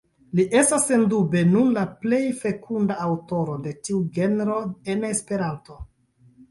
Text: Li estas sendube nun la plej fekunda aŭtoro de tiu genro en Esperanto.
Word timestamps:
Li 0.37 0.45
estas 0.59 0.87
sendube 0.91 1.43
nun 1.49 1.69
la 1.75 1.83
plej 2.05 2.23
fekunda 2.39 2.99
aŭtoro 3.07 3.59
de 3.69 3.75
tiu 3.87 4.03
genro 4.19 4.61
en 4.95 5.11
Esperanto. 5.15 5.81